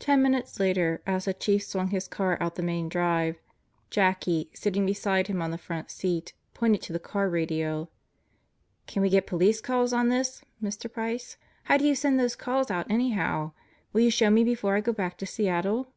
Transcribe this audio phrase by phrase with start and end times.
[0.00, 3.36] Ten minutes later, as the Chief swung his car out the main drive,
[3.90, 7.88] Jackie, sitting beside him on the front seat, pointed to the car radio.
[8.88, 10.92] "Can we get Police Calls on this, Mr.
[10.92, 11.36] Price?
[11.62, 13.52] How do you send those calls out anyhow?
[13.92, 15.92] Will you show me before I go back to Seattle?"